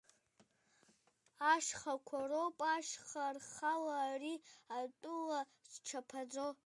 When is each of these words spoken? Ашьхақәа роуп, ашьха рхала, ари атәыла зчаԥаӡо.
Ашьхақәа 1.51 2.19
роуп, 2.29 2.57
ашьха 2.75 3.27
рхала, 3.35 3.95
ари 4.11 4.35
атәыла 4.77 5.39
зчаԥаӡо. 5.71 6.47